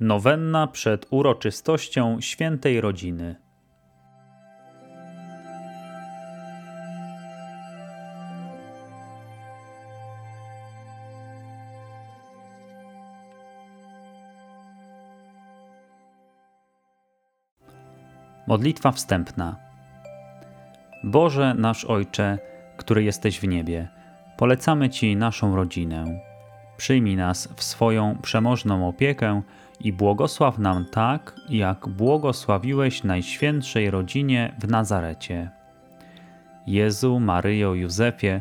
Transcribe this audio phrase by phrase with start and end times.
[0.00, 3.36] Nowenna przed uroczystością świętej rodziny.
[18.46, 19.56] Modlitwa wstępna.
[21.04, 22.38] Boże nasz Ojcze,
[22.76, 23.88] który jesteś w niebie,
[24.36, 26.04] polecamy Ci naszą rodzinę.
[26.76, 29.42] Przyjmij nas w swoją przemożną opiekę
[29.80, 35.50] i błogosław nam tak, jak błogosławiłeś Najświętszej rodzinie w Nazarecie.
[36.66, 38.40] Jezu, Maryjo, Józefie,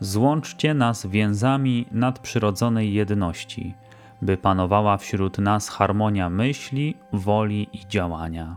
[0.00, 3.74] złączcie nas więzami nadprzyrodzonej jedności,
[4.22, 8.56] by panowała wśród nas harmonia myśli, woli i działania.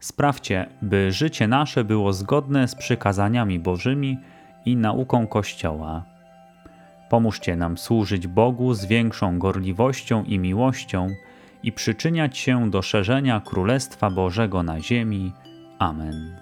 [0.00, 4.18] Sprawcie, by życie nasze było zgodne z przykazaniami Bożymi
[4.66, 6.04] i nauką Kościoła.
[7.08, 11.08] Pomóżcie nam służyć Bogu z większą gorliwością i miłością
[11.62, 15.32] i przyczyniać się do szerzenia Królestwa Bożego na ziemi.
[15.78, 16.36] Amen.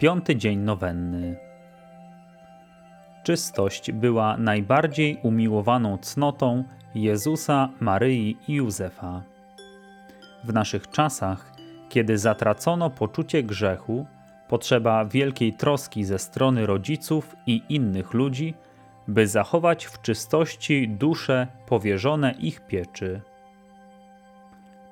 [0.00, 1.51] Piąty dzień nowenny.
[3.22, 9.22] Czystość była najbardziej umiłowaną cnotą Jezusa, Maryi i Józefa.
[10.44, 11.52] W naszych czasach,
[11.88, 14.06] kiedy zatracono poczucie grzechu,
[14.48, 18.54] potrzeba wielkiej troski ze strony rodziców i innych ludzi,
[19.08, 23.20] by zachować w czystości dusze powierzone ich pieczy.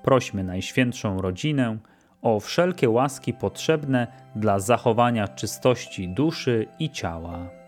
[0.02, 1.78] Prośmy Najświętszą Rodzinę
[2.22, 4.06] o wszelkie łaski potrzebne
[4.36, 7.59] dla zachowania czystości duszy i ciała.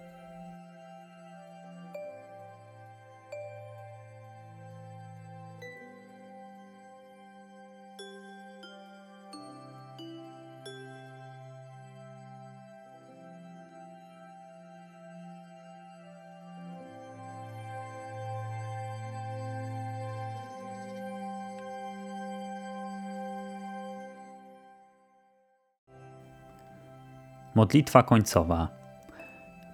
[27.54, 28.68] Modlitwa końcowa.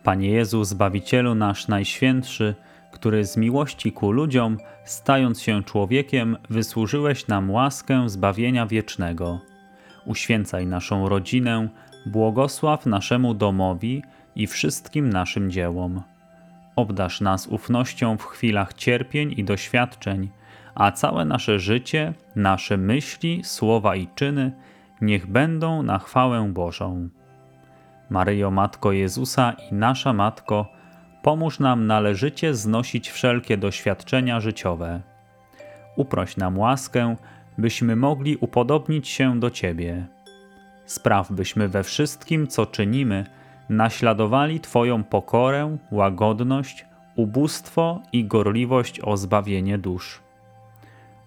[0.03, 2.55] Panie Jezu, Zbawicielu nasz Najświętszy,
[2.93, 9.41] który z miłości ku ludziom, stając się człowiekiem, wysłużyłeś nam łaskę zbawienia wiecznego.
[10.07, 11.69] Uświęcaj naszą rodzinę,
[12.07, 14.03] błogosław naszemu domowi
[14.37, 16.03] i wszystkim naszym dziełom.
[16.77, 20.29] Obdasz nas ufnością w chwilach cierpień i doświadczeń,
[20.75, 24.53] a całe nasze życie, nasze myśli, słowa i czyny
[25.01, 27.09] niech będą na chwałę Bożą.
[28.11, 30.67] Maryjo, Matko Jezusa i nasza Matko,
[31.23, 35.01] pomóż nam należycie znosić wszelkie doświadczenia życiowe.
[35.97, 37.17] Uproś nam łaskę,
[37.59, 40.07] byśmy mogli upodobnić się do Ciebie.
[40.87, 43.27] Spraw, byśmy we wszystkim, co czynimy,
[43.69, 46.87] naśladowali Twoją pokorę, łagodność,
[47.17, 50.21] ubóstwo i gorliwość o zbawienie dusz.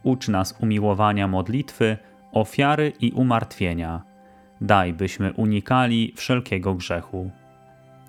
[0.03, 1.97] Ucz nas umiłowania modlitwy,
[2.31, 4.10] ofiary i umartwienia
[4.61, 7.31] daj byśmy unikali wszelkiego grzechu.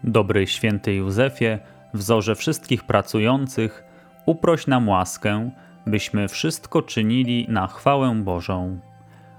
[0.05, 1.59] Dobry święty Józefie,
[1.95, 3.85] wzorze wszystkich pracujących,
[4.27, 5.51] uproś nam łaskę,
[5.87, 8.79] byśmy wszystko czynili na chwałę Bożą.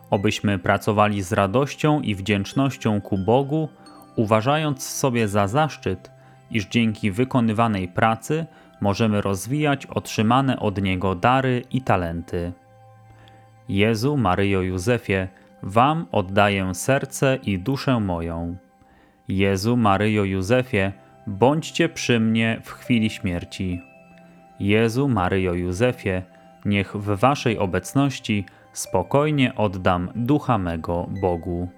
[0.09, 3.69] Obyśmy pracowali z radością i wdzięcznością ku Bogu,
[4.16, 6.12] uważając sobie za zaszczyt,
[6.51, 8.45] iż dzięki wykonywanej pracy
[8.81, 12.53] możemy rozwijać otrzymane od Niego dary i talenty.
[13.69, 15.28] Jezu, Maryjo, Józefie,
[15.63, 18.56] Wam oddaję serce i duszę moją.
[19.28, 20.91] Jezu, Maryjo, Józefie,
[21.28, 23.81] bądźcie przy mnie w chwili śmierci.
[24.59, 26.22] Jezu, Maryjo, Józefie,
[26.66, 31.69] niech w Waszej obecności spokojnie oddam ducha mego Bogu.